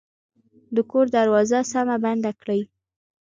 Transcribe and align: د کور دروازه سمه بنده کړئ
د 0.75 0.77
کور 0.91 1.05
دروازه 1.15 1.59
سمه 1.71 1.97
بنده 2.03 2.31
کړئ 2.41 2.61